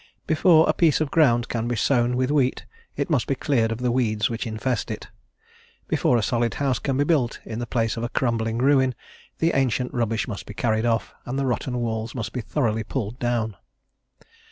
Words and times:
Before 0.25 0.67
a 0.67 0.73
piece 0.73 0.99
of 0.99 1.11
ground 1.11 1.47
can 1.47 1.67
be 1.67 1.75
sown 1.75 2.17
with 2.17 2.31
wheat, 2.31 2.65
it 2.95 3.11
must 3.11 3.27
be 3.27 3.35
cleared 3.35 3.71
of 3.71 3.77
the 3.81 3.91
weeds 3.91 4.31
which 4.31 4.47
infest 4.47 4.89
it; 4.89 5.09
before 5.87 6.17
a 6.17 6.23
solid 6.23 6.55
house 6.55 6.79
can 6.79 6.97
be 6.97 7.03
built 7.03 7.39
in 7.45 7.59
the 7.59 7.67
place 7.67 7.97
of 7.97 8.03
a 8.03 8.09
crumbling 8.09 8.57
ruin, 8.57 8.95
the 9.37 9.51
ancient 9.53 9.93
rubbish 9.93 10.27
must 10.27 10.47
be 10.47 10.55
carried 10.55 10.87
off, 10.87 11.13
and 11.27 11.37
the 11.37 11.45
rotten 11.45 11.77
walls 11.77 12.15
must 12.15 12.33
be 12.33 12.41
thoroughly 12.41 12.83
pulled 12.83 13.19
down. 13.19 13.55